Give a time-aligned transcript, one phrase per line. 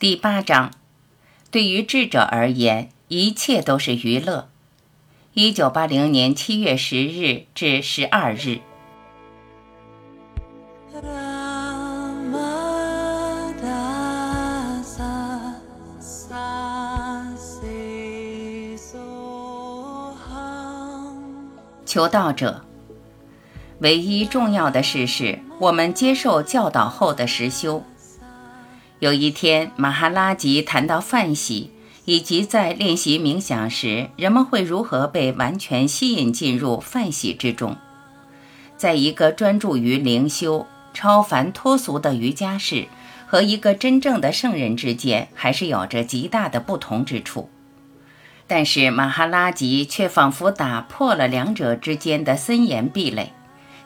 [0.00, 0.70] 第八章，
[1.50, 4.48] 对于智者而言，一切都是娱乐。
[5.34, 8.60] 一九八零年七月十日至十二日。
[21.84, 22.64] 求道者，
[23.80, 27.82] 唯一重要的事是我们接受教导后的实修。
[29.00, 31.70] 有一天，马哈拉吉谈到饭喜，
[32.04, 37.76] 以及在练习冥想时，人们会如何被完全吸引进入饭喜之中。
[38.76, 42.88] 在一个专注于灵修、超凡脱俗的瑜伽士
[43.28, 47.48] 和一个真正的圣人之间，还是有着极大的不同之处。
[48.48, 53.32] 但是马哈拉吉却仿佛打破了两者之间的森严壁垒，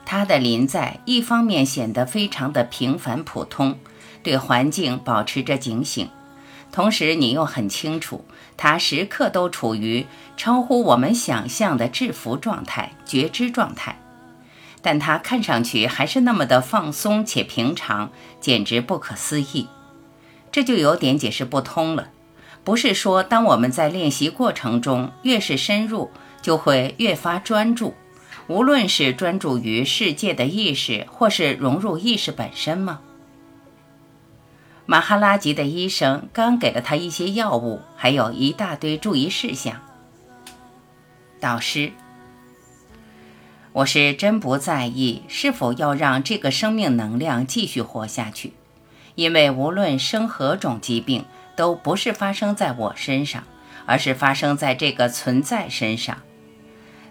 [0.07, 3.77] 他的临在一方面显得非常的平凡普通。
[4.23, 6.09] 对环境保持着警醒，
[6.71, 8.25] 同时你又很清楚，
[8.57, 13.99] 他时刻都处于超乎我们想象的制服状态、觉知状态。
[14.81, 18.11] 但他看上去还是那么的放松且平常，
[18.41, 19.67] 简直不可思议。
[20.51, 22.09] 这就有点解释不通了。
[22.63, 26.11] 不是说当我们在练习过程中越是深入，
[26.41, 27.93] 就会越发专注，
[28.47, 32.99] 无论是专注于世界的意识，或是融入意识本身吗？
[34.85, 39.81] 马哈拉吉的医生刚给了他一些药物，还有一大堆注意事项。
[41.39, 41.91] 导师，
[43.71, 48.53] 我是真不在意是否要让这个生命能量继续活下去，
[49.15, 53.43] 因为无论生何种疾病，都不是发生在我身上，
[53.85, 56.17] 而是发生在这个存在身上。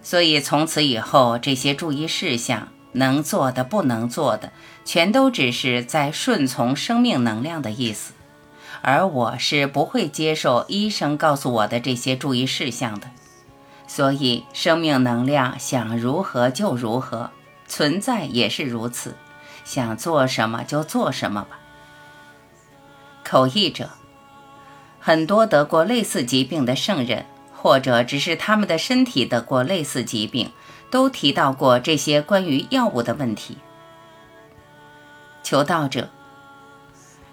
[0.03, 2.69] 所以从此以后，这些注意事项。
[2.93, 4.53] 能做的、不能做的，
[4.85, 8.13] 全都只是在顺从生命能量的意思，
[8.83, 13.09] 而我是不会接受医生告诉我的这些注意事项的。
[13.87, 17.31] 所以，生命能量想如何就如何，
[17.67, 19.17] 存在也是如此，
[19.65, 21.59] 想做什么就做什么吧。
[23.23, 23.91] 口译者，
[24.99, 30.51] 很多得过类似疾病的圣人，或者只是他们的身体得过类似疾病。
[30.93, 33.57] 都提到过这些关于药物的问题。
[35.43, 36.11] 求道者，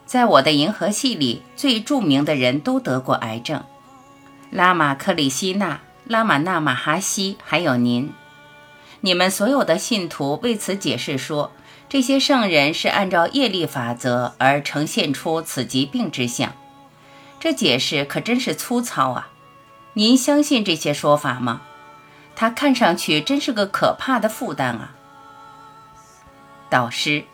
[0.06, 3.62] 在我的银河系里，最著名的人都得过癌症：
[4.50, 8.14] 拉玛克里希纳、拉玛纳马哈西，还有您。
[9.02, 11.52] 你们所有的信徒为此解释说，
[11.90, 16.54] 这些圣人是按照业力法则而呈现出此疾病之相。
[17.42, 19.30] 这解释可真是粗糙啊！
[19.94, 21.64] 您相信这些说法吗？
[22.40, 24.96] 他看上去真是个可怕的负担啊！
[26.70, 27.26] 导师，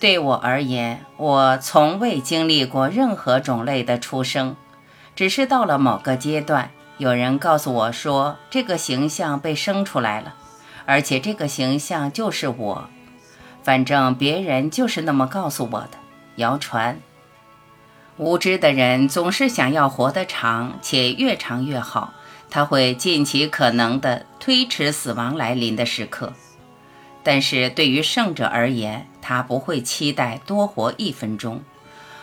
[0.00, 4.56] 对我而言，我从未经历过任何种类的出生，
[5.14, 10.34] 只是到了某个阶段，有人告诉我说，这个形象被生出来了，
[10.84, 12.90] 而且这个形象就是我。
[13.62, 15.90] 反正别人就是那么告诉我的。
[16.34, 16.98] 谣传，
[18.16, 22.14] 无知的人总是想要活得长，且越长越好。
[22.50, 26.32] 他会尽其可能地推迟死亡来临的时刻，
[27.22, 31.62] 但是对于圣者而言，他不会期待多活一分钟。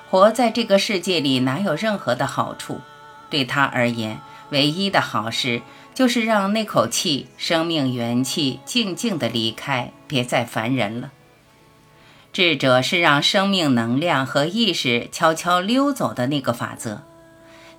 [0.09, 2.81] 活在这个世界里哪有任何的好处？
[3.29, 5.61] 对他而言，唯一的好事
[5.93, 11.11] 就是让那口气、生命元气静静地离开，别再烦人了。
[12.33, 17.03] 智者是让生命能量和意识悄悄溜走的那个法则，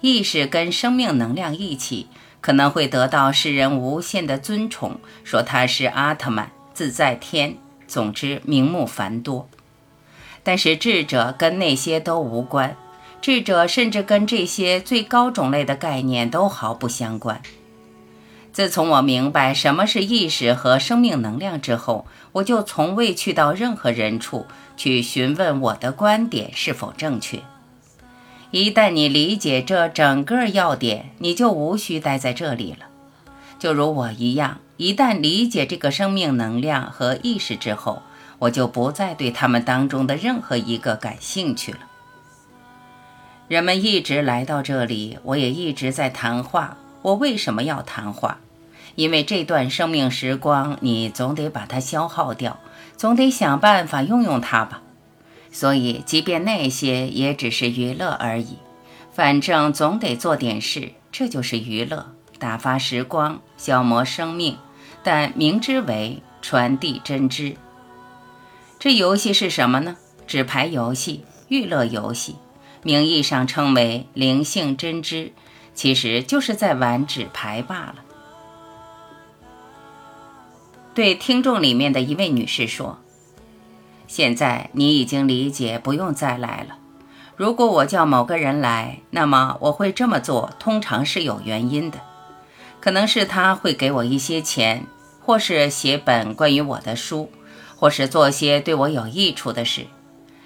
[0.01, 2.09] 意识跟生命能量一起。
[2.41, 7.57] 可能会得到世人无限的尊崇，说他是阿特曼自在天。
[7.87, 9.49] 总之，名目繁多。
[10.43, 12.77] 但是智者跟那些都无关，
[13.21, 17.41] 智者甚至跟这些最高种类的概念都毫不相关。
[18.53, 27.43] 自从我明白什么是意识和生命能量之后，我就从未去到任何人处去询问我的观点是否正确。
[28.51, 32.87] 一旦你理解这整个要点，你就无需待在这里了。
[33.59, 38.03] 就如我一样，一旦理解这个生命能量和意识之后，
[38.39, 41.81] 我就不再对他们当中的任何一个感兴趣了。
[43.49, 46.77] 人们一直来到这里，我也一直在谈话。
[47.03, 48.39] 我为什么要谈话？
[48.95, 52.59] 因为这段生命时光，你总得把它消耗掉，
[52.97, 54.81] 总得想办法用用它吧。
[55.59, 58.59] 所以，即便那些也只是娱乐而已，
[59.13, 64.57] 反正总得做点事，这就是娱乐，打发时光，消磨生命，
[65.03, 67.57] 但明知为传递真知。
[68.79, 69.97] 这游戏是什么呢？
[70.29, 72.37] 纸牌游戏、娱乐游戏，
[72.85, 75.33] 名义上称为灵性真知，
[75.75, 77.97] 其实就是在玩纸牌罢了。
[80.95, 83.01] 对听众里面的一位女士说
[84.09, 86.79] ：“现在你已经理解，不用再来了。
[87.37, 92.01] 如果我叫某个人来，那么我会这么做，通常是有原因的，
[92.81, 94.87] 可能是他会给我一些钱，
[95.21, 97.31] 或是写本关于我的书，
[97.77, 99.87] 或是做些对我有益处的事。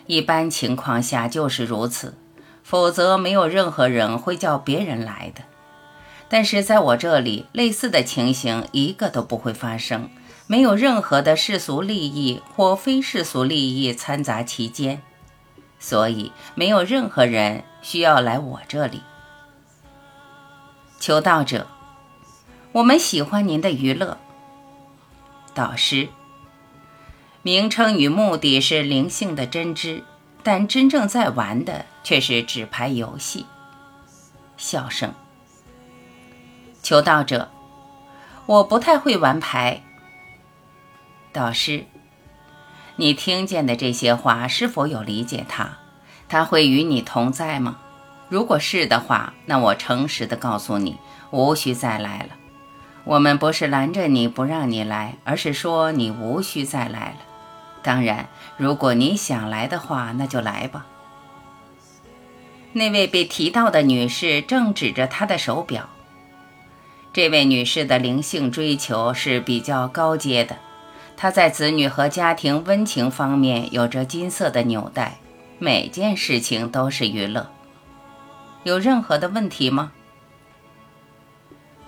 [0.06, 2.14] 一般情况下就是如此，
[2.64, 5.42] 否则没有任何人会叫别人来的。
[6.28, 10.10] 但是在我这里，类似的情形一个都不会发生。”
[10.46, 15.00] 没有任何的世俗利益或非世俗利益掺杂其间，
[15.78, 19.02] 所以没有任何人需要来我这里。
[21.00, 21.66] 求道者，
[22.72, 24.18] 我们喜欢您的娱乐。
[25.54, 26.08] 导师，
[27.42, 30.04] 名称与目的是灵性的真知，
[30.42, 33.46] 但真正在玩的却是纸牌游戏。
[34.56, 35.12] 笑声。
[36.82, 37.50] 求道者，
[38.46, 39.82] 我不太会玩牌。
[41.32, 41.87] 导师，
[42.96, 45.79] 你听见的这些话是否有理解他？
[46.29, 47.79] 他会与你同在吗？
[48.29, 50.99] 如果是的话，那我诚实的告诉你，
[51.31, 52.29] 无需再来了。
[53.05, 57.17] 我们不是拦着你不让你来，而是说你无需再来了。
[57.82, 60.84] 当然，如果你想来的话，那就来吧。
[62.75, 65.88] 那位被提到的女士正指着她的手表。
[67.14, 70.58] 这位女士的灵性追求是比较高阶的。
[71.16, 75.18] 他在子女和家庭温情方面有着金色的纽带，
[75.58, 77.48] 每件事情都是娱乐。
[78.64, 79.92] 有任何的问题吗？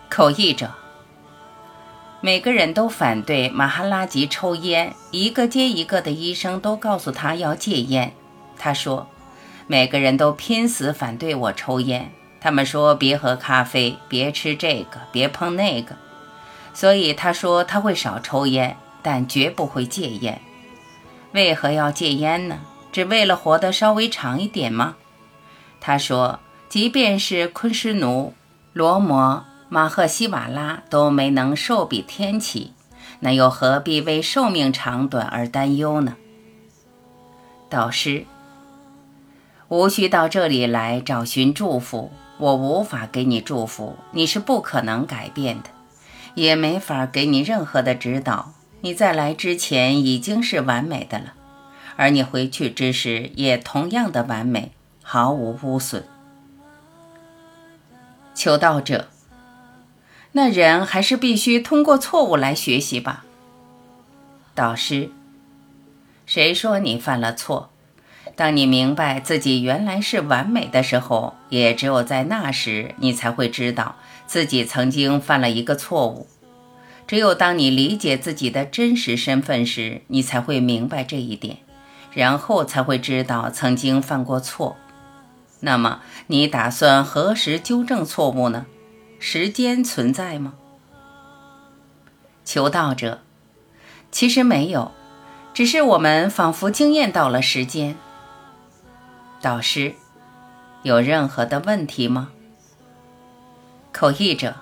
[0.08, 0.70] 口译者，
[2.20, 8.12] 每个人都反对马哈拉吉抽烟，一个接一个的医生都告诉他要戒烟。
[8.56, 9.08] 他说，
[9.66, 15.96] 每个人都拼死反对我抽烟，他们说别喝咖啡，别吃这个，别碰那个。
[16.72, 18.76] 所以他说他会少抽烟。
[19.04, 20.40] 但绝不会戒烟。
[21.32, 22.60] 为何要戒烟呢？
[22.90, 24.96] 只为了活得稍微长一点吗？
[25.80, 26.40] 他说
[26.70, 28.32] ：“即便是昆师奴、
[28.72, 32.72] 罗摩、马赫西瓦拉都没能寿比天齐，
[33.20, 36.16] 那又何必为寿命长短而担忧呢？”
[37.68, 38.24] 导师，
[39.68, 45.68] 无需到这里来找寻祝福，我无法给你祝福，你是不可能改变的，
[46.34, 48.53] 也没法给你任何的指导。
[48.84, 51.32] 你在来之前已经是完美的了，
[51.96, 54.72] 而你回去之时也同样的完美，
[55.02, 56.04] 毫无污损。
[58.34, 59.08] 求道者，
[60.32, 63.25] 那人还是必须通过错误来学习吧。
[64.54, 65.08] 导师，
[66.26, 67.70] 谁说你犯了错？
[68.36, 73.96] 当你明白自己原来是完美的时候，也只有在那时，你才会知道
[74.26, 76.26] 自己曾经犯了一个错误。
[77.14, 81.58] 只有当你理解自己的真实身份时，你才会明白这一点，
[82.12, 84.76] 然后才会知道曾经犯过错。
[85.61, 88.66] 那么，你打算何时纠正错误呢？
[89.20, 90.55] 时间存在吗？
[92.44, 93.20] 求道者，
[94.10, 94.90] 其实没有，
[95.55, 97.94] 只是我们仿佛惊艳到了时间。
[99.40, 99.94] 导师，
[100.82, 102.32] 有任何的问题吗？
[103.93, 104.56] 口译者，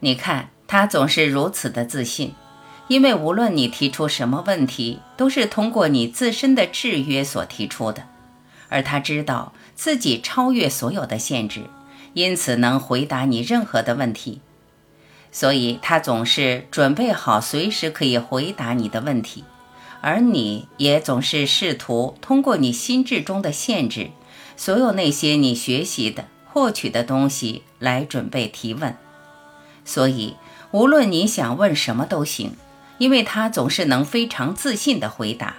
[0.00, 0.50] 你看。
[0.72, 2.32] 他总是如此的自信，
[2.88, 8.04] 因为无论你提出什么问题，都是通过你自身的制约所提出的，
[8.70, 11.64] 而他知道自己超越所有的限制，
[12.14, 14.40] 因此能回答你任何的问题，
[15.30, 19.44] 所以他总是准备好随时可以回答你的问题，
[20.00, 24.08] 而你也总是试图通过你心智中的限制，
[24.56, 28.96] 所有那些你学习的、获取的东西来准备提问，
[29.84, 30.34] 所以。
[30.72, 32.56] 无论你想问什么都行，
[32.96, 35.56] 因为他总是能非常自信地回答。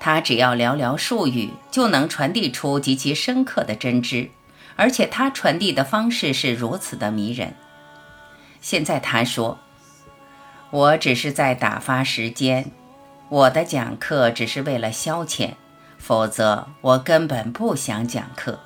[0.00, 4.30] 他只要寥寥数语就能传递出极其深刻的真知，
[4.74, 7.54] 而且他传递的方式是如此的迷人。
[8.60, 9.58] 现在他说
[10.70, 12.72] ：“我只是在打发时间，
[13.28, 15.52] 我的讲课只是为了消遣，
[15.96, 18.58] 否则我根本不想讲课。”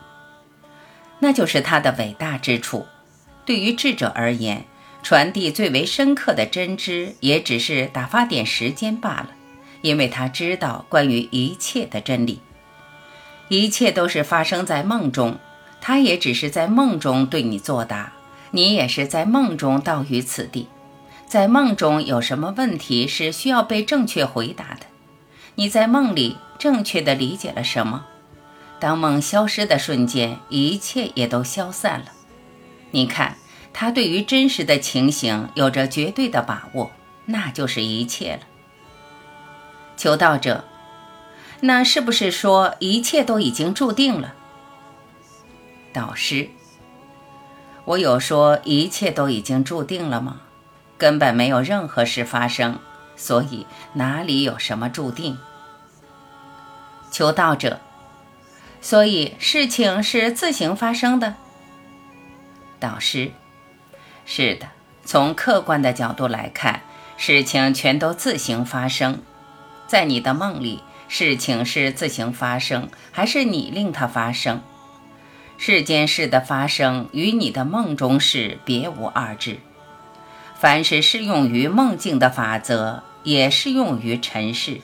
[1.21, 2.87] 那就是他的伟大之处。
[3.45, 4.65] 对于智者而言。
[5.05, 9.29] 传递最为深刻的真知，也只是打发点时间罢了，
[9.83, 12.41] 因为他知道关于一切的真理，
[13.49, 15.39] 一切都是发生在梦中，
[15.83, 18.15] 他也只是在梦中对你作答，
[18.53, 20.69] 你也是在梦中到于此地，
[21.29, 24.87] 在梦中有什么问题是需要被正确回答的？
[25.57, 28.07] 你在梦里正确的理解了什么？
[28.81, 32.07] 当梦消失的瞬间，一切也都消散了。
[32.91, 33.37] 你看，
[33.75, 36.93] 他对于真实的情形有着绝对的把握，
[37.27, 38.41] 那就是一切了。
[39.97, 40.65] 求道者，
[41.61, 44.35] 那是不是说一切都已经注定了？
[45.93, 46.49] 导师，
[47.85, 50.41] 我有说一切都已经注定了吗？
[50.97, 52.79] 根本没有任何事发生，
[53.17, 55.37] 所以哪里有什么注定？
[57.11, 57.81] 求道者。
[58.81, 61.37] 所以事情是自行发生的。
[62.79, 63.33] 导师，
[64.25, 64.69] 是的，
[65.05, 66.83] 从客观的角度来看，
[67.17, 69.21] 事情全都自行发生。
[69.87, 74.63] 在你的梦里，事情是自行发生，还是你令它发生？
[75.57, 79.59] 世间事的发生与你的梦中事别无二致。
[80.59, 84.81] 凡是适用于梦境的法则，也适用于尘世。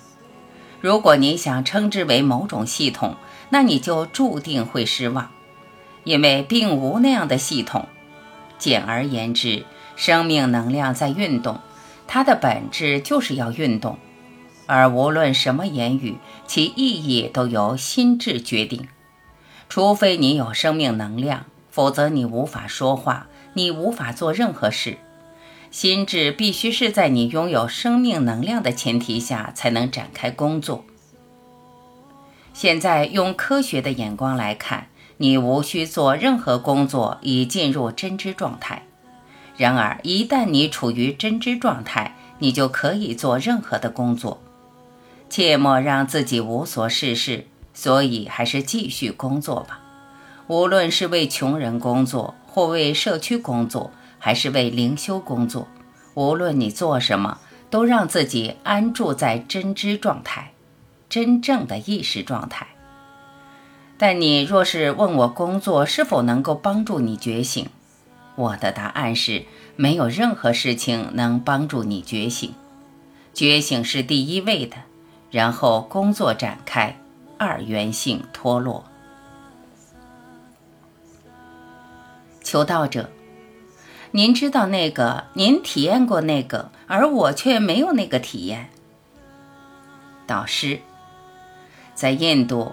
[0.80, 3.16] 如果你想称之为某种系统，
[3.48, 5.30] 那你就注定会失望，
[6.04, 7.88] 因为并无那样的系统。
[8.60, 9.64] 简而言之，
[9.96, 11.58] 生命能量在运动，
[12.06, 13.98] 它的本质就是要运动。
[14.66, 18.86] 而无论什么言语，其意义都由心智决定。
[19.68, 24.98] 除非你有生命能量，否则你无法说话，你无法做任何事。
[25.70, 30.84] 心智必须是在你拥有生命能量的前提下才能展开工作。
[32.52, 34.88] 现在用科学的眼光来看，
[35.22, 38.84] 你无需做任何工作以进入真知状态。
[39.54, 44.40] 然而，一旦你处于真知状态，你就可以做任何的工作。
[45.28, 49.82] 切莫让自己无所事事，所以还是继续工作吧。
[50.46, 55.68] 无论是为穷人工作，或为社区工作，还是为灵修工作，
[56.14, 60.52] 无论你做什么，都让自己安住在真知状态。
[61.10, 62.66] 真正的意识状态。
[64.02, 67.68] 但你若是问我工作是否能够帮助你觉醒，
[68.34, 69.44] 我的答案是
[69.76, 72.54] 没有任何事情能帮助你觉醒。
[73.34, 74.78] 觉醒是第一位的，
[75.30, 76.98] 然后工作展开，
[77.36, 78.86] 二元性脱落。
[82.42, 83.10] 求道者，
[84.12, 88.70] 您知道那个，您体验过那个，而我却没有那个体验。
[90.26, 90.80] 导师。
[91.92, 92.72] 在印度，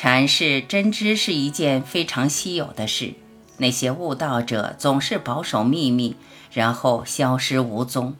[0.00, 3.12] 阐释真知是一件非常稀有的事。
[3.58, 6.16] 那些悟道者总是保守秘密，
[6.50, 8.16] 然后消失无踪。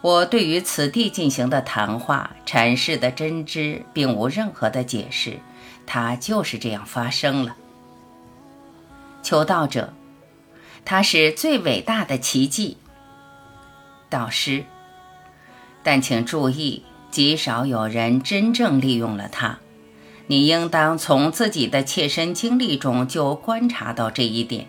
[0.00, 5.40] 我对于此地进行的谈话阐释的真知，并无任何的解释，
[5.84, 7.54] 它就是这样发生了。
[9.22, 9.92] 求道者，
[10.86, 12.78] 它是最伟大的奇迹。
[14.08, 14.64] 导师，
[15.82, 16.84] 但请注意。
[17.10, 19.58] 极少有人真正利用了它，
[20.26, 24.66] 你应当从自己的切身经历中就观察到这一点。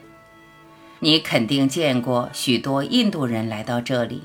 [1.00, 4.24] 你肯定见过许多印度人来到这里，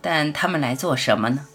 [0.00, 1.46] 但他们来做什么呢？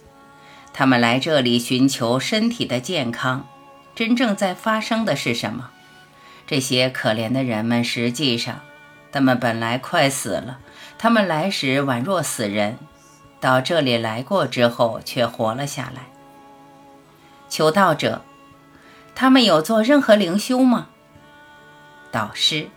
[0.73, 3.47] 他们来这里寻求身体的健康。
[3.95, 5.69] 真正在发生的是什么？
[6.45, 8.59] 这些可怜的人们实际上，
[9.11, 10.59] 他们本来快死了，
[10.97, 12.77] 他们来时宛若死人。
[13.39, 16.03] 到这里来过之后，却活了下来。
[17.47, 18.21] 求道者，
[19.15, 20.89] 他们有做任何灵修吗？
[22.11, 22.67] 导师，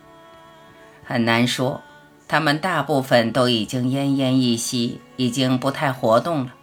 [1.03, 1.81] 很难说，
[2.29, 6.55] 他们大部分都已经奄奄一息，已经不太活动了。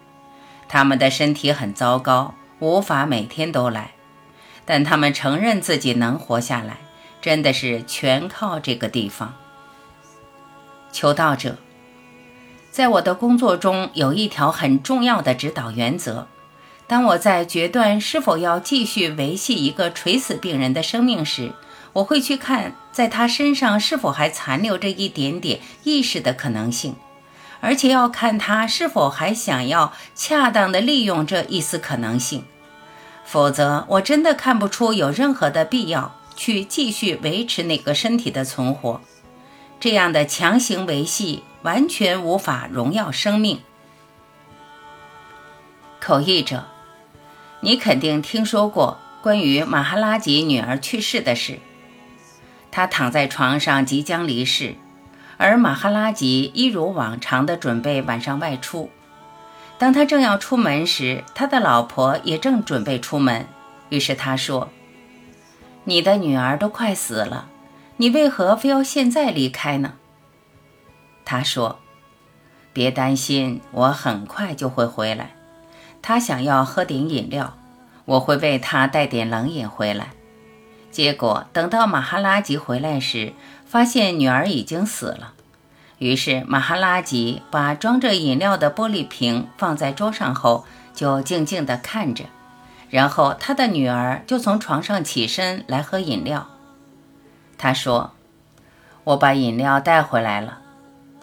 [0.66, 3.92] 他们的身体很糟糕，无法每天都来，
[4.64, 6.78] 但他们承认自己能活下来，
[7.20, 9.34] 真的是全靠这个地方。
[10.90, 11.58] 求道者。
[12.70, 16.26] 在我的工作中，有一条很重要的指导原则：
[16.88, 21.52] 当我在决断是否要继续维系一个垂死病人的生命时，
[21.92, 26.96] 我会去看在他身上是否还残留着一点点意识的可能性，
[27.60, 32.44] 而且要看他是否还想要恰当的利用这一丝可能性。
[33.24, 39.00] 否则，我真的看不出有任何的必要去继续维持那个身体的存活。
[39.80, 41.42] 这样的强行维系。
[41.62, 43.60] 完全无法荣耀生命。
[46.00, 46.64] 口译者，
[47.60, 51.58] 你肯定听说过关于马哈拉吉女儿去世的事。
[52.70, 54.74] 她躺在床上即将离世，
[55.38, 58.90] 而马哈拉吉一如往常的准备晚上外出。
[59.78, 63.46] 当他正要出门时，他的老婆也正准备出门。
[63.90, 64.70] 于是他说
[65.84, 67.48] ：“你的女儿都快死了，
[67.98, 69.94] 你为何非要现在离开呢？”
[71.24, 71.78] 他说
[72.72, 75.36] ：“别担心，我很快就会回来。
[76.08, 77.54] 他想要喝点饮料，
[78.04, 80.10] 我会为他带点冷饮回来。
[80.92, 83.32] 结果等到马哈拉吉回来时，
[83.66, 85.32] 发现女儿已经死了。
[85.98, 92.26] 于是马哈拉吉把装着饮料的玻璃瓶放在桌上后，就静静地看着。
[92.88, 96.46] 然后他的女儿就从床上起身来喝饮料。
[97.58, 98.12] 他说
[99.02, 100.60] ：“我把饮料带回来了，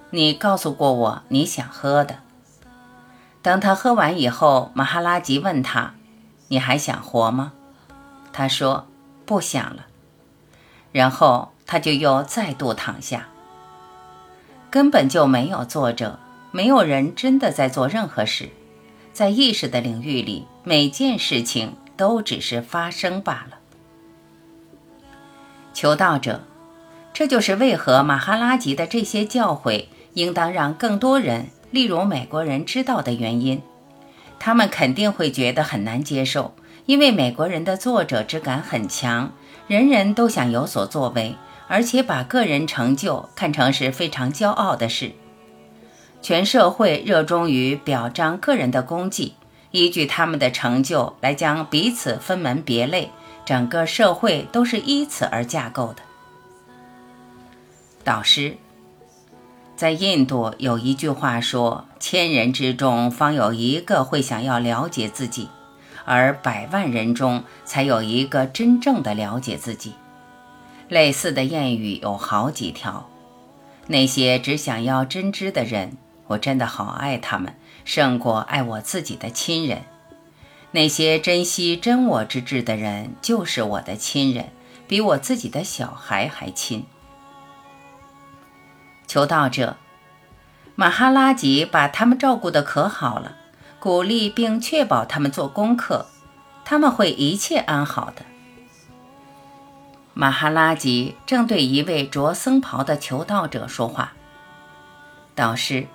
[0.09, 2.17] 你告诉过我你想喝的。”
[3.43, 5.93] 等他喝完以后，马哈拉吉问他
[6.47, 7.51] ：“你还想活吗？”
[8.33, 8.87] 他说
[9.27, 9.85] ：“不想了。”
[10.93, 13.27] 然后他就又再度躺下。
[14.71, 16.17] 根本就没有作者，
[16.51, 18.49] 没有人真的在做任何事。
[19.11, 23.57] 在意识的领域里，每件事情都只是发生罢了。
[25.73, 26.41] 求道者，
[27.13, 33.61] 这就是为何马哈拉吉的这些教诲应当让更多人，例如美国人知道的原因。
[34.39, 36.53] 他们肯定会觉得很难接受，
[36.85, 39.33] 因为美国人的作者之感很强，
[39.67, 41.35] 人人都想有所作为。
[41.69, 45.13] 而且把个人成就看成是非常骄傲的事，
[46.21, 49.33] 全社会热衷于表彰个人的功绩，
[49.71, 53.09] 依据他们的成就来将彼此分门别类，
[53.45, 56.03] 整个社会都是依此而架构的。
[58.03, 58.57] 导师，
[59.83, 65.49] 在印度有一句话说：“千人之中方有一个会想要了解自己，
[66.05, 69.91] 而百万人中才有一个真正的了解自己。”
[70.87, 73.09] 类似的谚语有好几条。
[73.87, 75.97] 那些只想要真知的人，
[76.27, 79.81] 我真的好爱他们，胜过爱我自己的亲人。
[80.71, 84.45] 那些珍惜真我之志的人，就是我的亲人，
[84.87, 86.85] 比我自己的小孩还亲。
[89.13, 89.77] 求道者，
[90.73, 93.35] 马哈拉吉把他们照顾得可好了，
[93.79, 96.07] 鼓励并确保他们做功课，
[96.65, 98.23] 他们会一切安好的。
[100.15, 104.13] 马哈拉吉正对一位着僧袍的求道者说话。
[105.35, 105.85] 导师，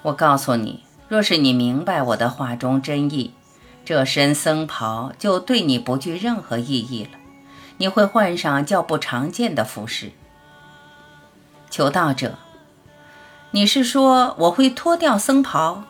[0.00, 3.34] 我告诉你，若是你明白我的话中真意，
[3.84, 7.10] 这身僧袍就对你不具任何意义了。
[7.76, 10.12] 你会换上较不常见的服饰。
[11.70, 12.36] 求道者，
[13.52, 15.84] 你是说我会脱掉僧袍？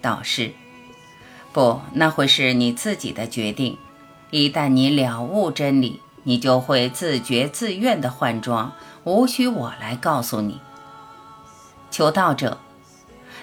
[0.00, 0.52] 导师，
[1.52, 3.76] 不，那会是你自己的决定。
[4.30, 10.60] 一旦你了悟真理，你就会自觉自愿地换装，无需我来告诉你。
[11.90, 12.58] 求道者，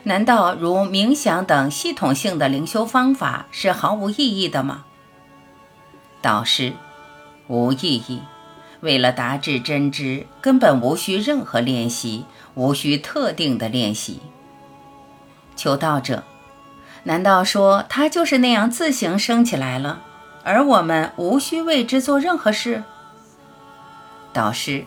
[0.04, 4.86] 难道如冥想等系统性的灵修方法是毫无意义的吗？
[6.21, 6.74] 导师，
[7.48, 8.21] 无意义。
[8.81, 14.21] 为了达至真知，根本无需任何练习，无需特定的练习。
[15.55, 16.23] 求道者，
[17.03, 20.01] 难道说他就是那样自行升起来了？
[20.43, 22.83] 而我们无需为之做任何事。
[24.31, 24.85] 导师，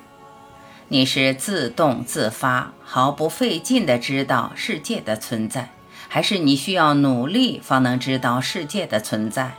[0.89, 5.71] 你是自动自发、毫不费劲地知道世界的存在，
[6.09, 9.55] 还是你需要努力方能知道世界的存在？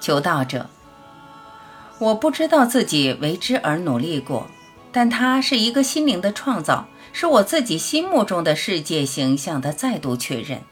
[0.00, 0.68] 求道者，
[1.98, 4.48] 我不知道自己为之而努力过，
[4.92, 10.62] 但它是一个心灵的创造，是我自己心目中的世界形象的再度确认。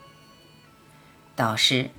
[1.34, 1.90] 导师。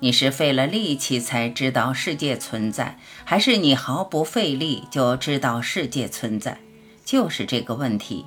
[0.00, 6.58] 你是费了力气才知道世界存在，还是你毫不费力就知道世界存在？
[7.06, 8.26] 就是这个问题。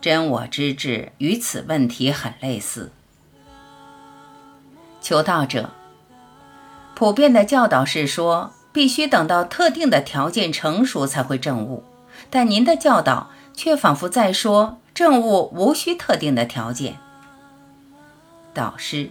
[0.00, 2.92] 真我之志与此问题很类似。
[5.00, 5.70] 求道者，
[6.94, 11.82] 普遍的教导是说，必须等到特定的条件成熟才会证悟，
[12.28, 16.98] 但您的教导却仿佛在说，证悟无需特定的条件。
[18.52, 19.10] 导师。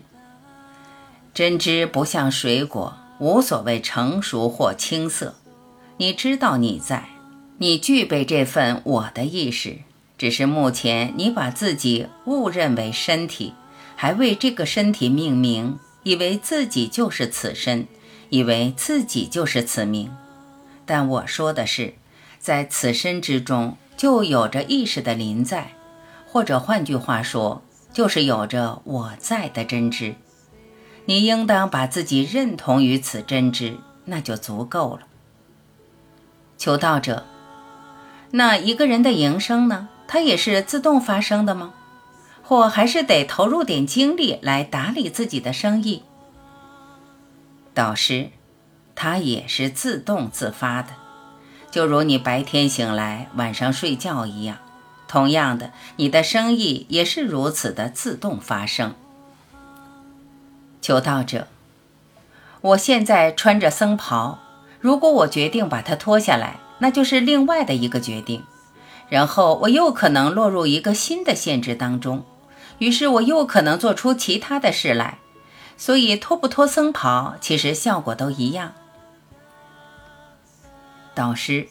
[1.31, 5.35] 真知不像水果，无所谓成熟或青涩。
[5.97, 7.05] 你知道你在，
[7.59, 9.77] 你具备这份我的意识，
[10.17, 13.53] 只是目前你把自己误认为身体，
[13.95, 17.87] 还为这个身体命名，以为自己就是此身，
[18.29, 20.11] 以为自己就是此名。
[20.85, 21.93] 但我说的是，
[22.39, 25.73] 在此身之中就有着意识的临在，
[26.25, 27.61] 或者换句话说，
[27.93, 30.15] 就是有着我在的真知。
[31.05, 35.07] 你应当把自己认同于此真知，那就足够了。
[36.57, 37.25] 求道者，
[38.31, 39.89] 那一个人的营生呢？
[40.07, 41.73] 他也是自动发生的吗？
[42.41, 46.01] 或还是得投入点精力来打理自己的生意？
[47.73, 48.29] 导师，
[48.95, 50.89] 他也是自动自发的，
[51.71, 54.57] 就如你白天醒来，晚上睡觉一样。
[55.07, 58.93] 同样的，你的生意也是如此的自动发生。
[60.81, 61.47] 求道者，
[62.61, 64.39] 我现在穿着僧袍，
[64.79, 68.43] 如果我决定把它脱下来，那就是另外的一个决定，
[69.09, 72.23] 然后我又可能落入一个新的限制当中，
[72.77, 75.19] 于是我又可能做出其他的事来。
[75.79, 78.73] 所以脱不脱僧袍，其实效果都一样。
[81.15, 81.69] 导师，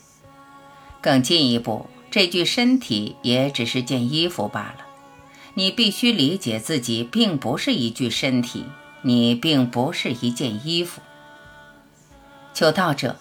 [1.02, 4.86] 更进一步，这具身体也只是件衣服罢了。
[5.54, 8.64] 你必须理解自己并不是一具身体，
[9.02, 11.02] 你并不是一件衣服。
[12.54, 13.16] 求道者，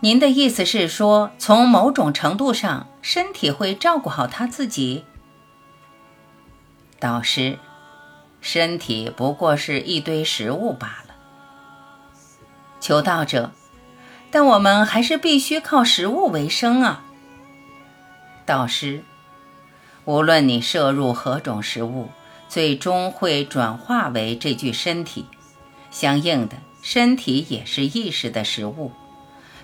[0.00, 5.04] 您的意思是说，从某种程度上，身体会照顾好他自己？
[7.00, 7.58] 导师，
[8.50, 11.14] 身体不过是一堆食物罢了。
[12.80, 13.52] 求道者。
[14.30, 17.04] 但我们还是必须靠食物为生啊，
[18.46, 19.02] 导师。
[20.06, 22.08] 无论你摄入何种食物，
[22.48, 25.26] 最终会转化为这具身体。
[25.90, 28.92] 相应的，身体也是意识的食物，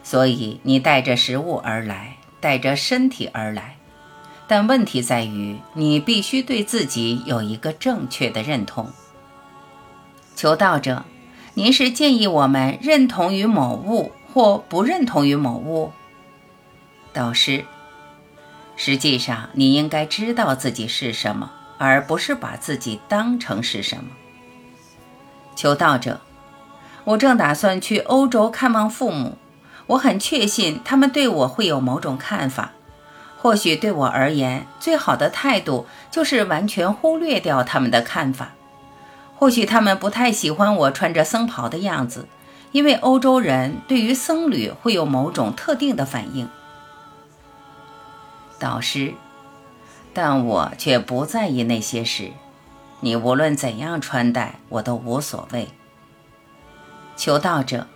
[0.03, 3.74] 所以你带着食物而来，带着身体而来。
[4.47, 8.91] 但问题在于，你必须对自己有一个正确的认同。
[10.37, 11.05] 求道者，
[11.55, 14.13] 您是建议我们认同于某物？
[14.33, 15.93] 或不认同于某物，
[17.13, 17.65] 导师。
[18.75, 24.11] 实际上，你应该知道自己是什么，而不是把自己当成是什么。
[25.55, 26.21] 求道者，
[27.05, 29.39] 我正打算去欧洲看望父母，
[29.87, 32.73] 我很确信他们对我会有某种看法。
[33.45, 38.53] 或许对我而言，最好的态度就是完全忽略掉他们的看法。
[39.37, 42.27] 或许他们不太喜欢我穿着僧袍的样子。
[42.73, 46.49] 因为欧洲人对于僧侣会有某种特定的反应，
[48.59, 49.13] 导师，
[50.15, 52.33] 但我却不在意那些事。
[53.01, 55.69] 你无论怎样穿戴，我都无所谓。
[57.15, 57.87] 求道者，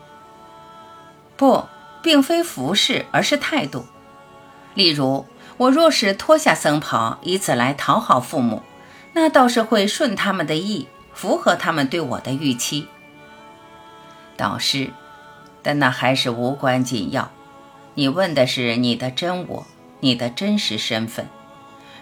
[1.39, 1.65] 不，
[2.03, 3.87] 并非服饰，而是态度。
[4.75, 5.27] 例如，
[5.59, 8.63] 我若是脱下僧袍，以此来讨好父母，
[9.13, 12.87] 那倒是会顺他们的意，符合他们对我的预期。
[14.37, 14.91] 导师，
[15.61, 17.31] 但那还是无关紧要。
[17.95, 19.67] 你问的是你的真我，
[19.99, 21.29] 你的真实身份。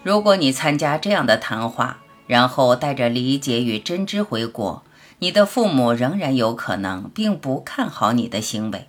[0.03, 4.83] 如果你参加这样的谈话，然后带着理解与真知回国，
[5.21, 8.89] 你的父母仍然有可能并不看好你的行为，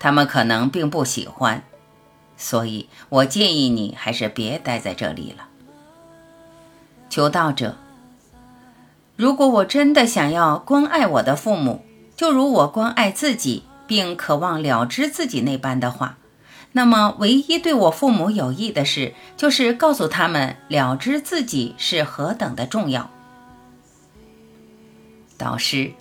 [0.00, 1.62] 他们可能并不喜欢。
[2.36, 5.48] 所以我建议你还是别待在这里了。
[7.08, 7.76] 求道者，
[9.16, 11.84] 如果我真的想要关爱我的父母，
[12.16, 16.18] 就如我关爱自己，并渴望了知自己那般的话，
[16.72, 23.10] 那么唯一对我父母有益的事，就是告诉他们了知自己是何等的重要。
[25.36, 25.92] 导师，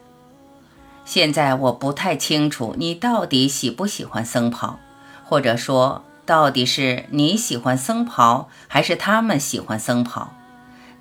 [1.05, 4.79] 现在我不太清楚你到底喜不喜欢僧袍，
[5.23, 10.29] 或者说，到底是你喜欢僧袍，还是他们喜欢僧袍？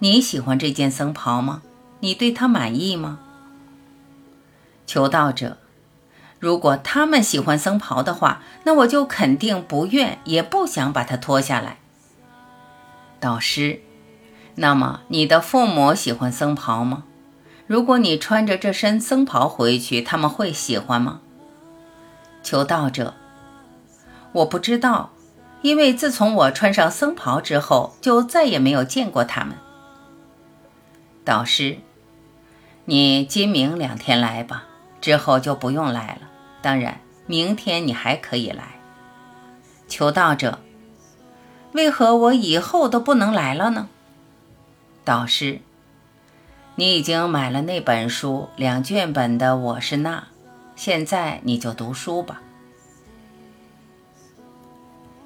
[0.01, 1.63] 你喜欢这件僧袍吗？
[2.01, 3.21] 你对他满意吗？
[4.85, 5.59] 求道者，
[6.41, 11.79] 如果他们喜欢僧袍的话，那我就肯定不愿也不想把它脱下来。
[13.21, 13.81] 导师，
[14.57, 17.05] 那么你的父母喜欢僧袍吗？
[17.69, 21.21] 如果你穿着这身僧袍回去，他们会喜欢吗？
[22.43, 23.15] 求道者，
[24.33, 25.11] 我不知道，
[25.61, 29.57] 因为自从我穿上僧袍之后，就再也没有见过他们。
[31.25, 31.79] 导师，
[32.87, 34.65] 你今明两天来吧。
[35.01, 36.31] 之后就不用来了。
[36.63, 38.81] 当然，明天你还可以来。
[39.89, 40.61] 求道者，
[41.73, 43.89] 为何我以后都不能来了呢？
[45.05, 45.61] 导师，
[46.77, 50.19] 你已经买了那本书，两卷本的《我是那》，
[50.77, 52.41] 现在你就读书吧。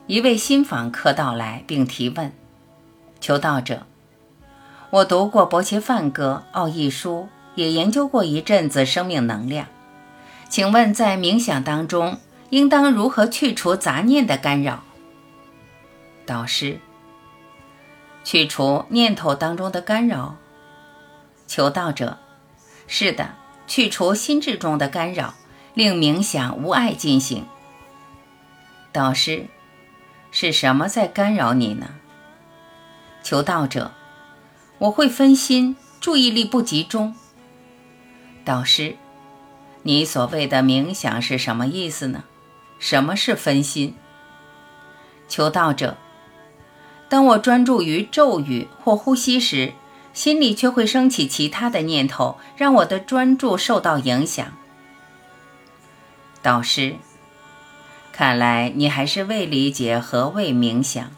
[0.07, 2.33] 一位新访客到来并提问：
[3.21, 3.87] 求道者，
[4.91, 7.29] 我读过伯切梵歌《奥义书》。
[7.57, 9.67] 也研究过一阵子生命能量，
[10.51, 12.19] 请问在冥想当中
[12.51, 14.85] 应当如何去除杂念的干扰？
[16.27, 16.79] 导师，
[18.25, 20.37] 去除念头当中的干扰。
[21.47, 22.19] 求道者，
[22.87, 23.31] 是的，
[23.67, 25.33] 去除心智中的干扰，
[25.73, 27.47] 令冥想无碍进行。
[28.93, 29.47] 导师，
[30.39, 31.95] 是什么在干扰你呢？
[33.23, 33.93] 求道者，
[34.77, 37.17] 我会分心，注意力不集中。
[38.45, 38.97] 导师，
[39.83, 42.25] 你所谓的冥想是什么意思呢？
[42.79, 43.95] 什么是分心？
[45.27, 45.97] 求道者，
[47.09, 49.73] 当我专注于咒语或呼吸时，
[50.13, 54.47] 心里却会升起其他的念头，让我的专注受到影响。
[56.43, 56.97] 导师，
[58.17, 61.11] 看来你还是未理解何谓冥想。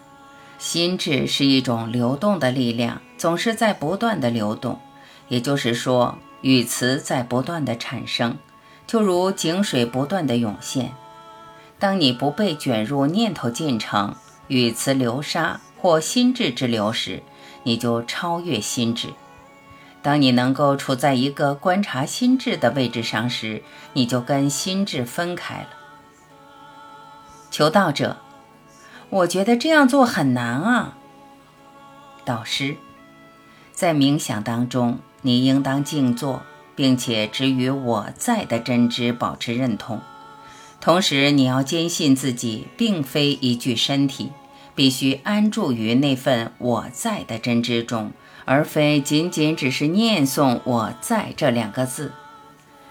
[0.59, 4.81] 心智是一种流动的力量，总是在不断的流动，
[5.29, 8.37] 也就是说，语词在不断的产生，
[8.85, 10.91] 就如井水不断的涌现。
[11.79, 14.17] 当你不被卷入念头进程、
[14.49, 17.23] 语词流沙或心智之流时，
[17.63, 19.11] 你就超越心智。
[20.03, 25.69] 当你能够处在一个观察心智的位置上时，你就跟心智分开了。
[27.59, 28.19] 求道者。
[29.11, 30.97] 我觉得这样做很难啊，
[32.25, 32.77] 导师。
[33.73, 36.43] 在冥想当中，你应当静坐，
[36.77, 40.01] 并且只与我在的真知保持认同。
[40.81, 44.31] 同时，你要坚信自己并非一具身体，
[44.77, 48.13] 必须安住于那份我在的真知中，
[48.45, 52.13] 而非仅仅只是念诵“我在”这两个字。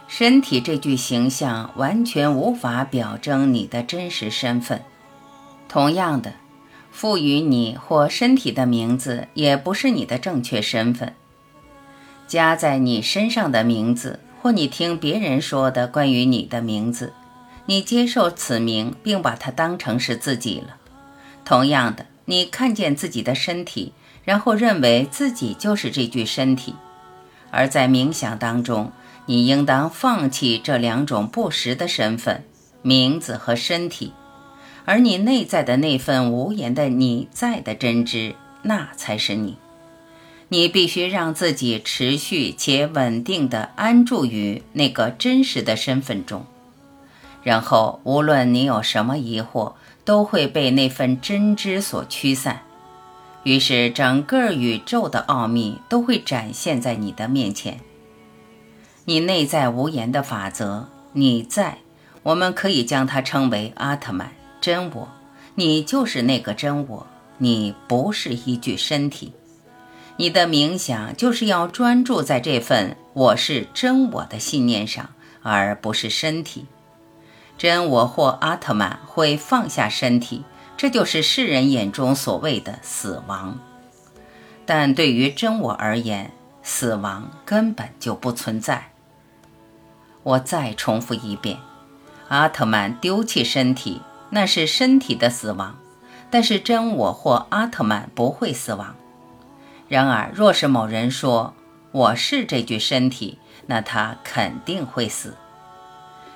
[0.07, 4.81] 身体这具形象完全无法表征你的真实身份。
[5.67, 6.33] 同样的，
[6.91, 11.13] 赋予你或身体的名字也不是你的正确身份。
[12.25, 17.13] 加在你身上的名字，或你听别人说的关于你的名字，
[17.65, 20.77] 你接受此名并把它当成是自己了。
[21.43, 23.93] 同样的，你看见自己的身体，
[24.23, 26.75] 然后认为自己就是这具身体。
[27.51, 28.91] 而在冥想当中，
[29.27, 32.43] 你应当放弃这两种不实的身份——
[32.81, 34.13] 名字和身体。
[34.85, 39.57] 而你内在的那份无言的你在的真知，那才是你。
[40.47, 46.45] 你必须让自己持续且稳定地安住于那个真实的身份中，
[47.43, 49.73] 然后无论你有什么疑惑，
[50.05, 52.61] 都会被那份真知所驱散。
[53.43, 57.81] 于是，整个宇宙的奥秘都会展现在你的面前。
[59.09, 61.77] 你内在无言的法则，你在，
[62.23, 64.31] 我们可以将它称为阿特曼。
[64.59, 65.07] 真我，
[65.55, 69.31] 你就是那个真我，你不是一具身体。
[70.17, 75.09] 你的冥想就是要专注在这份我是真我的信念上，
[75.41, 76.65] 而不是身体。
[77.57, 80.43] 真我或阿特曼会放下身体，
[80.75, 83.57] 这就是世人眼中所谓的死亡。
[84.65, 86.29] 但对于真我而言，
[86.61, 88.89] 死亡根本就不存在。
[90.27, 91.57] 我再重复一遍：
[92.27, 94.01] 阿特曼丢弃身体。
[94.29, 95.77] 那是身体的死亡，
[96.29, 98.93] 但是真我或阿特曼不会死亡。
[99.87, 101.53] 然而，若是某人说
[101.93, 105.37] 我是这具身体，那他肯定会死。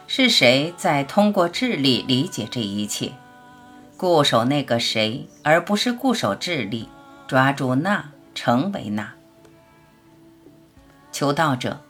[0.07, 3.11] 是谁在通过智力理解这一切？
[3.97, 6.87] 固守那个谁，而不是固守智力，
[7.27, 9.11] 抓住那，成为那。
[11.11, 11.81] 求道者，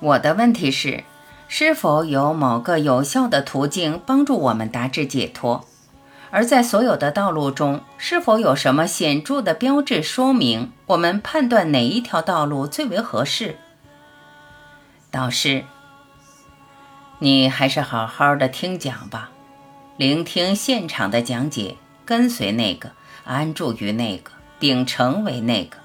[0.00, 1.04] 我的问题是。
[1.48, 5.64] 是否有某个有效的途径帮助我们达至解脱？
[6.32, 13.58] 而在所有的道路中，是否有什么显著的标志说明我们判断哪一条道路最为合适？
[15.12, 15.64] 导师，
[17.20, 19.30] 你还是好好的听讲吧，
[19.96, 22.90] 聆听现场的讲解，跟随那个，
[23.24, 25.76] 安住于那个，并成为那个。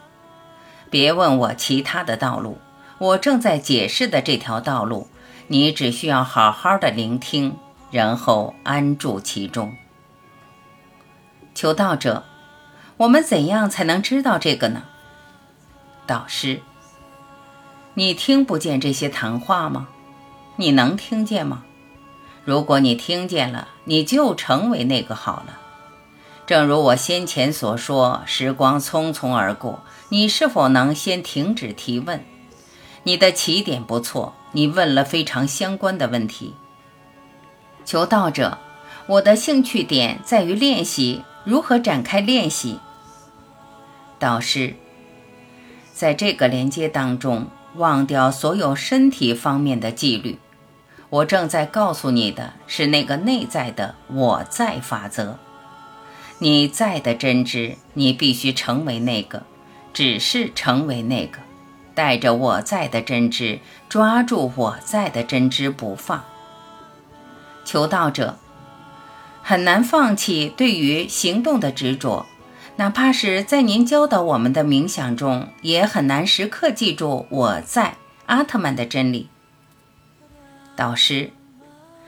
[0.90, 2.58] 别问我其他的道路，
[3.02, 5.08] 我正在解释的这条道路。
[5.48, 7.58] 你只需要好好的聆听，
[7.90, 9.74] 然后安住其中。
[11.56, 12.24] 求道者，
[12.98, 14.84] 我们怎样才能知道这个呢？
[16.06, 16.62] 导师，
[17.96, 19.88] 你听不见这些谈话吗？
[20.58, 21.64] 你能听见吗？
[22.46, 25.58] 如果你听见了，你就成为那个好了。
[26.46, 32.24] 正如我先前所说，时光匆匆而过，你是否能先停止提问？
[33.04, 34.34] 你的起点不错。
[34.54, 36.54] 你问了非常相关的问题，
[37.86, 38.58] 求道者，
[39.08, 42.78] 我的兴趣点在于练习如何展开练习。
[44.20, 44.76] 导师，
[45.94, 50.38] 在这个连接当中，忘掉所有身体方面的纪律。
[51.10, 55.40] 我正在告诉你的是那个内在的我在法则。
[56.40, 59.44] 你在的真知，你必须成为那个，
[59.94, 61.40] 只是成为那个。
[61.94, 66.24] 带着我在的真知，抓住我在的真知不放。
[67.64, 68.38] 求道者
[69.44, 72.26] 很难放弃对于行动的执着，
[72.78, 79.30] 哪怕是在您教导我们的冥想中，也很难时刻记住我在阿特曼的真理。
[80.76, 81.32] 导师，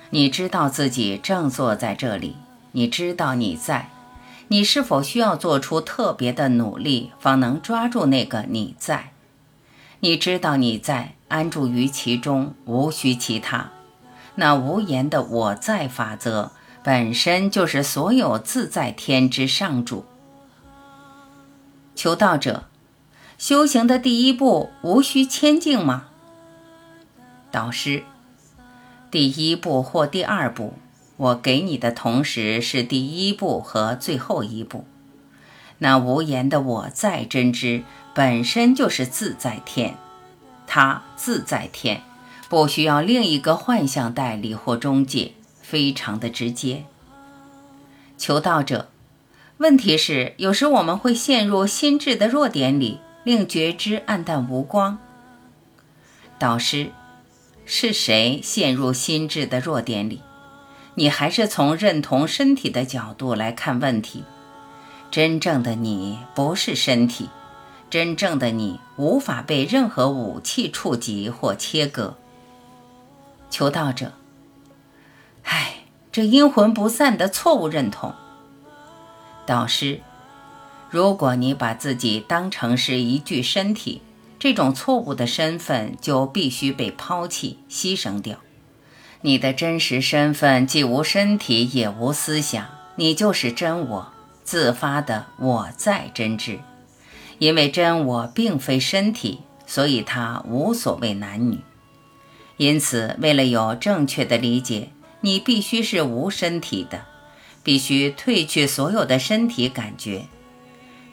[0.09, 2.37] 你知道自己正坐在这里，
[2.71, 3.89] 你知道你在，
[4.47, 9.12] 你是否需要做出特别的努力，方能抓住那个你在？
[10.03, 13.71] 你知道你在安住于其中，无需其他。
[14.35, 16.51] 那无言的我在法则，
[16.83, 20.03] 本身就是所有自在天之上主。
[21.95, 22.65] 求道者，
[23.37, 26.07] 修行的第一步无需谦敬吗？
[27.49, 28.03] 导师，
[29.09, 30.73] 第一步或第二步，
[31.15, 34.83] 我给你的同时是第一步和最后一步。
[35.77, 39.97] 那无言的我在真知本身就是自在天，
[40.67, 42.03] 它自在天，
[42.47, 46.85] 不需要另一个幻象代理或中介，非常的直接。
[48.17, 48.89] 求道者。
[49.57, 54.97] 问题是，有时我们会陷入心智的弱点里，令觉知暗淡无光。
[56.37, 56.91] 导师，
[57.65, 60.21] 是谁陷入心智的弱点里？
[60.95, 64.23] 你还是从认同身体的角度来看问题。
[65.09, 67.29] 真正的你不是身体，
[67.93, 72.17] 真正的你无法被任何武器触及或切割。
[73.51, 74.13] 求道者，
[75.43, 75.75] 唉，
[76.11, 78.15] 这阴魂不散的错误认同。
[79.45, 80.01] 导师，
[80.89, 84.01] 如果你把自己当成是一具身体，
[84.39, 88.39] 这种错误的身份就必须被抛弃、牺牲掉。
[89.21, 94.11] 你的真实身份既无身体，也无思想，你就是真我，
[94.43, 96.59] 自发的我在真知。
[97.39, 101.59] 因为真我并非身体，所以它无所谓男女。
[102.57, 104.89] 因此，为了有正确的理解，
[105.21, 107.05] 你必须是无身体的。
[107.65, 110.27] 必须褪去所有的身体感觉，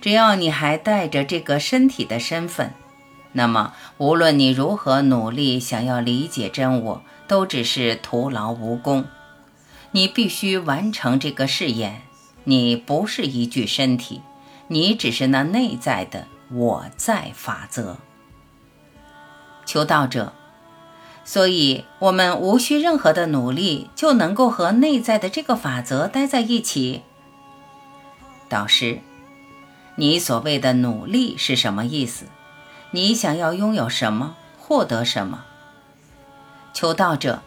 [0.00, 2.72] 只要你还带着这个身体的身份，
[3.34, 9.04] 那么无论你如何努力想要理解真我，都只是徒劳无功。
[9.92, 12.02] 你必须完成这个试验：
[12.42, 14.20] 你不是一具身体，
[14.72, 17.96] 你只是那内在的我在法则。
[19.66, 20.32] 求道者。
[21.22, 27.02] 所以，我们无需任何的努力，就能够和内在的这个法则待在一起。
[28.48, 29.00] 导师，
[29.96, 32.26] 你所谓的努力是什么意思？
[32.92, 35.44] 你想要拥有什么，获得什么？
[36.72, 37.42] 求道者，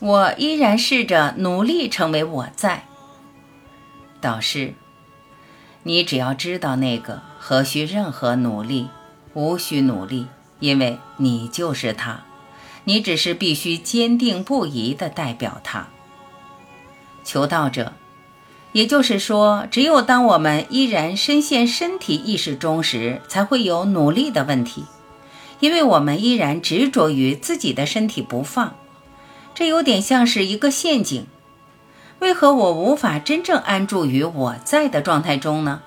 [0.00, 2.84] 我依然试着努力成为我在。
[4.20, 4.74] 导师，
[5.82, 8.88] 你只要知道那个，何须任何努力？
[9.32, 10.26] 无需努力，
[10.58, 12.24] 因为你就是他。
[12.84, 15.88] 你只是必须坚定不移地代表他，
[17.24, 17.92] 求道者。
[18.72, 24.84] 也就是说，只有当我们依然深陷身体意识中时，才会有努力的问题，
[25.60, 28.76] 因为我们依然执着于自己的身体不放。
[29.54, 31.26] 这有点像是一个陷阱。
[32.20, 35.82] 为何我无法真正安住于我在的状态中呢？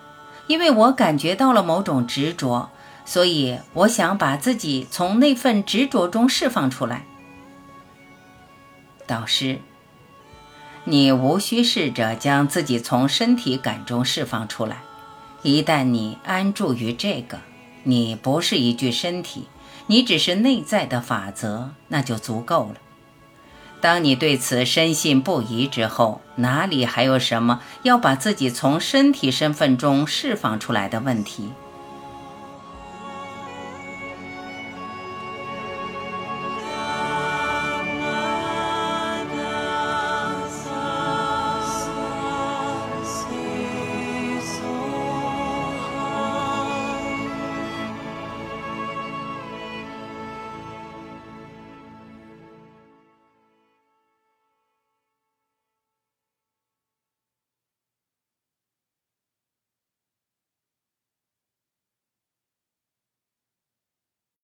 [0.48, 2.69] 因为我感觉到了某种执着。
[3.06, 7.06] 所以，我想把自己从那份执着中释放出来。
[9.06, 9.60] 导师，
[10.86, 14.84] 你无需试着将自己从身体感中释放出来。
[15.41, 17.39] 一旦你安住于这个，
[17.84, 19.50] 你不是一具身体，
[19.88, 22.76] 你只是内在的法则，那就足够了。
[23.84, 31.52] 当你对此深信不疑之后，哪里还有什么要把自己从身体身份中释放出来的问题？